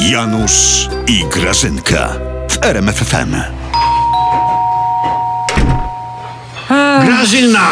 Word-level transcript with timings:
Janusz 0.00 0.88
i 1.06 1.24
Grażynka 1.32 2.08
w 2.50 2.64
RMFFM. 2.64 3.34
Grażyna! 7.04 7.68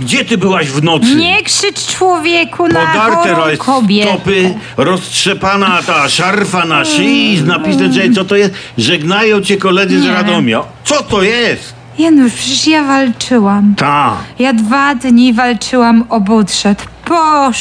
Gdzie 0.00 0.24
ty 0.24 0.38
byłaś 0.38 0.66
w 0.68 0.82
nocy? 0.82 1.14
Nie 1.14 1.42
krzycz 1.42 1.86
człowieku 1.86 2.68
na 2.68 2.86
Podarte 2.86 3.16
chorą 3.34 3.50
ro- 3.50 3.56
kobietę. 3.58 4.10
stopy, 4.10 4.54
roztrzepana 4.76 5.82
ta 5.86 6.08
szarfa 6.08 6.64
na 6.64 6.84
szyi 6.84 7.38
z 7.38 7.44
napisem, 7.44 7.92
że 7.92 8.10
co 8.14 8.24
to 8.24 8.36
jest? 8.36 8.54
Żegnają 8.78 9.40
cię 9.40 9.56
koledzy 9.56 10.00
z 10.00 10.04
Nie. 10.04 10.10
Radomia. 10.14 10.62
Co 10.84 11.02
to 11.02 11.22
jest? 11.22 11.74
Janusz, 11.98 12.32
przecież 12.32 12.66
ja 12.66 12.84
walczyłam. 12.84 13.74
Ta. 13.74 14.16
Ja 14.38 14.52
dwa 14.52 14.94
dni 14.94 15.32
walczyłam 15.32 16.04
o 16.08 16.20
budżet. 16.20 16.86
Boż! 17.08 17.60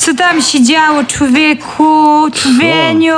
Co 0.00 0.14
tam 0.14 0.42
się 0.42 0.62
działo, 0.62 1.04
człowieku, 1.04 2.26
człowieniu? 2.34 3.14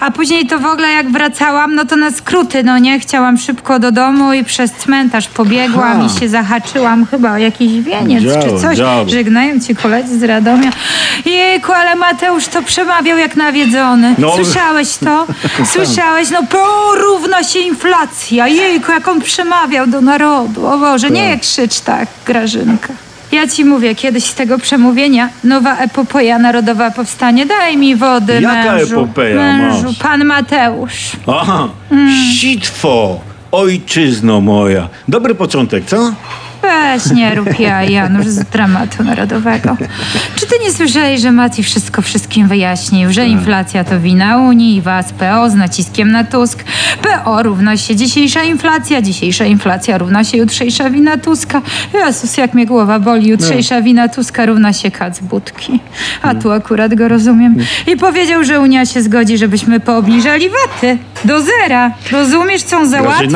A 0.00 0.10
później 0.10 0.46
to 0.46 0.58
w 0.58 0.66
ogóle 0.66 0.88
jak 0.88 1.12
wracałam, 1.12 1.74
no 1.74 1.84
to 1.84 1.96
na 1.96 2.10
skróty, 2.10 2.64
no 2.64 2.78
nie? 2.78 3.00
Chciałam 3.00 3.38
szybko 3.38 3.78
do 3.78 3.92
domu 3.92 4.32
i 4.32 4.44
przez 4.44 4.72
cmentarz 4.72 5.28
pobiegłam 5.28 6.06
i 6.06 6.20
się 6.20 6.28
zahaczyłam 6.28 7.06
chyba 7.06 7.32
o 7.32 7.36
jakiś 7.36 7.80
wieniec 7.80 8.24
Działo, 8.24 8.42
czy 8.42 8.62
coś. 8.62 8.76
działo. 8.78 9.08
Żegnają 9.08 9.60
ci 9.60 9.76
koledzy 9.76 10.18
z 10.18 10.22
Radomia. 10.22 10.70
Jejku, 11.24 11.72
ale 11.72 11.96
Mateusz 11.96 12.46
to 12.46 12.62
przemawiał 12.62 13.18
jak 13.18 13.36
nawiedzony. 13.36 14.14
No. 14.18 14.34
Słyszałeś 14.34 14.96
to? 14.96 15.26
Słyszałeś? 15.64 16.30
No 16.30 16.42
porówna 16.42 17.42
się 17.44 17.58
inflacja. 17.58 18.48
Jejku, 18.48 18.92
jak 18.92 19.08
on 19.08 19.20
przemawiał 19.20 19.86
do 19.86 20.00
narodu. 20.00 20.66
O 20.66 20.78
Boże, 20.78 21.10
nie 21.10 21.38
krzycz 21.38 21.80
tak, 21.80 22.08
Grażynka. 22.26 22.88
Ja 23.32 23.46
ci 23.48 23.64
mówię, 23.64 23.94
kiedyś 23.94 24.24
z 24.24 24.34
tego 24.34 24.58
przemówienia 24.58 25.28
nowa 25.44 25.76
epopeja 25.76 26.38
narodowa 26.38 26.90
powstanie. 26.90 27.46
Daj 27.46 27.76
mi 27.76 27.96
wody, 27.96 28.40
Jaka 28.40 28.72
mężu. 28.72 28.94
epopeja 29.00 29.36
mężu, 29.36 29.86
masz? 29.86 29.98
pan 29.98 30.24
Mateusz. 30.24 31.12
Aha. 31.26 31.68
Mm. 31.90 32.10
Sitwo. 32.34 33.20
Ojczyzno 33.52 34.40
moja. 34.40 34.88
Dobry 35.08 35.34
początek, 35.34 35.84
co? 35.84 36.12
Weź 36.80 37.10
nie 37.10 37.34
rób 37.34 37.60
ja, 37.60 37.84
Janusz, 37.84 38.26
z 38.26 38.44
dramatu 38.44 39.04
narodowego. 39.04 39.76
Czy 40.36 40.46
ty 40.46 40.54
nie 40.64 40.72
słyszałeś, 40.72 41.20
że 41.20 41.32
Mati 41.32 41.62
wszystko 41.62 42.02
wszystkim 42.02 42.48
wyjaśnił, 42.48 43.12
że 43.12 43.26
inflacja 43.26 43.84
to 43.84 44.00
wina 44.00 44.38
Unii 44.38 44.76
i 44.76 44.82
was 44.82 45.12
PO 45.12 45.50
z 45.50 45.54
naciskiem 45.54 46.10
na 46.10 46.24
Tusk. 46.24 46.64
PO 47.02 47.42
równa 47.42 47.76
się 47.76 47.96
dzisiejsza 47.96 48.42
inflacja, 48.42 49.02
dzisiejsza 49.02 49.44
inflacja 49.44 49.98
równa 49.98 50.24
się 50.24 50.38
jutrzejsza 50.38 50.90
wina 50.90 51.18
Tuska. 51.18 51.62
Jezus, 51.94 52.36
jak 52.36 52.54
mnie 52.54 52.66
głowa 52.66 52.98
boli, 52.98 53.28
jutrzejsza 53.28 53.82
wina 53.82 54.08
Tuska 54.08 54.46
równa 54.46 54.72
się 54.72 54.90
kac 54.90 55.20
budki. 55.20 55.80
A 56.22 56.34
tu 56.34 56.50
akurat 56.50 56.94
go 56.94 57.08
rozumiem. 57.08 57.56
I 57.86 57.96
powiedział, 57.96 58.44
że 58.44 58.60
Unia 58.60 58.86
się 58.86 59.02
zgodzi, 59.02 59.38
żebyśmy 59.38 59.80
poobniżali 59.80 60.48
waty 60.50 60.98
do 61.24 61.42
zera. 61.42 61.90
Rozumiesz, 62.12 62.62
co 62.62 62.78
on 62.78 62.88
załatwił? 62.88 63.30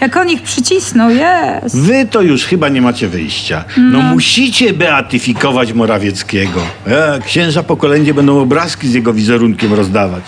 Jak 0.00 0.16
on 0.16 0.30
ich 0.30 0.42
przycisnął, 0.42 1.10
jest. 1.10 1.78
Wy 1.78 2.06
to 2.10 2.22
już 2.22 2.44
chyba 2.46 2.69
nie 2.70 2.82
macie 2.82 3.08
wyjścia. 3.08 3.64
No, 3.76 4.02
musicie 4.02 4.72
beatyfikować 4.72 5.72
Morawieckiego. 5.72 6.60
E, 6.86 7.20
księża 7.26 7.62
po 7.62 7.76
kolędzie 7.76 8.14
będą 8.14 8.40
obrazki 8.40 8.88
z 8.88 8.94
jego 8.94 9.12
wizerunkiem 9.12 9.74
rozdawać. 9.74 10.24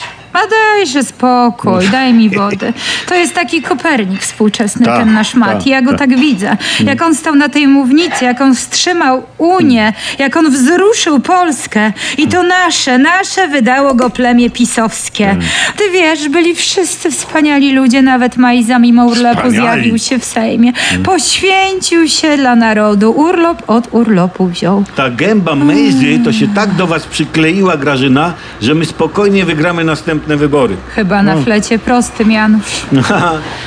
Dajże 0.77 1.03
spokój, 1.03 1.89
daj 1.93 2.15
mi 2.15 2.31
wody. 2.31 2.73
To 3.09 3.15
jest 3.15 3.35
taki 3.35 3.63
Kopernik 3.63 4.21
współczesny, 4.23 4.87
Tak, 4.87 4.99
ten 4.99 5.13
nasz 5.15 5.35
Mat. 5.35 5.53
tak, 5.53 5.67
Ja 5.67 5.83
go 5.83 5.91
tak. 5.91 5.99
tak 5.99 6.19
widzę. 6.19 6.57
Jak 6.85 7.03
on 7.03 7.15
stał 7.15 7.35
na 7.35 7.49
tej 7.49 7.69
mównicy, 7.69 8.25
jak 8.25 8.41
on 8.41 8.55
wstrzymał 8.55 9.23
Unię, 9.39 9.93
jak 10.19 10.37
on 10.37 10.51
wzruszył 10.51 11.21
Polskę. 11.21 11.93
I 12.19 12.29
to 12.29 12.43
nasze, 12.43 12.99
nasze 12.99 13.49
wydało 13.49 13.95
go 13.95 14.11
plemię 14.11 14.51
pisowskie. 14.51 15.37
Ty 15.77 15.91
wiesz, 15.93 16.29
byli 16.29 16.55
wszyscy 16.55 17.11
wspaniali 17.11 17.73
ludzie, 17.73 18.03
nawet 18.03 18.37
Majza 18.37 18.79
mimo 18.79 19.05
urlopu 19.07 19.37
Wspaniali. 19.37 19.55
zjawił 19.57 19.99
się 19.99 20.19
w 20.19 20.25
Sejmie. 20.25 20.73
Poświęcił 21.05 22.09
się 22.09 22.37
dla 22.37 22.57
narodu. 22.57 23.11
Urlop 23.13 23.63
od 23.67 23.89
urlopu 23.95 24.47
wziął. 24.47 24.85
Ta 24.97 25.11
gęba 25.11 25.55
Mejzy 25.55 26.19
to 26.25 26.33
się 26.33 26.49
tak 26.55 26.75
do 26.75 26.87
was 26.87 27.07
przykleiła, 27.07 27.77
Grażyna, 27.77 28.33
że 28.63 28.75
my 28.75 28.85
spokojnie 28.85 29.45
wygramy 29.45 29.85
następne 29.85 30.37
wybory. 30.37 30.62
Chyba 30.95 31.23
na 31.23 31.37
flecie 31.37 31.79
prostym, 31.79 32.33
Janusz. 32.33 32.87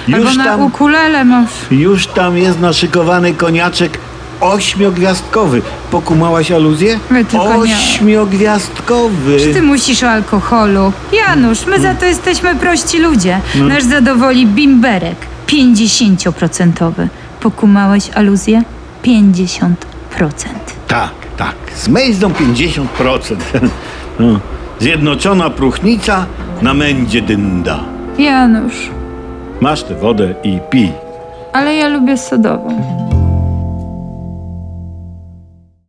Albo 0.07 0.17
już, 0.17 0.37
na 0.37 0.43
tam, 0.43 0.61
ukulele 0.61 1.25
masz. 1.25 1.49
już 1.71 2.07
tam 2.07 2.37
jest 2.37 2.59
naszykowany 2.59 3.33
koniaczek 3.33 3.97
ośmiogwiazdkowy. 4.41 5.61
Pokumałaś 5.91 6.51
aluzję? 6.51 6.99
My 7.09 7.25
tylko. 7.25 7.55
Ośmiogwiazdkowy. 7.55 9.39
Czy 9.39 9.53
ty 9.53 9.61
musisz 9.61 10.03
o 10.03 10.09
alkoholu? 10.09 10.93
Janusz, 11.27 11.65
my 11.65 11.79
za 11.79 11.93
to 11.93 12.05
jesteśmy 12.05 12.55
prości 12.55 12.99
ludzie. 12.99 13.39
Nasz 13.55 13.83
zadowoli 13.83 14.47
bimberek 14.47 15.15
50%. 15.47 17.07
Pokumałeś 17.39 18.09
aluzję? 18.09 18.63
50%. 19.03 19.73
Tak, 20.87 21.11
tak. 21.37 21.55
Z 21.75 21.87
Mejzdą 21.87 22.29
50%. 22.29 23.35
No. 24.19 24.39
Zjednoczona 24.79 25.49
próchnica 25.49 26.25
na 26.61 26.73
mędzie 26.73 27.21
dynda. 27.21 27.79
Janusz, 28.17 28.89
Masz 29.61 29.83
tę 29.83 29.95
wodę 29.95 30.33
i 30.43 30.59
pij. 30.69 30.91
ale 31.53 31.75
ja 31.75 31.87
lubię 31.87 32.17
sodową. 32.17 32.81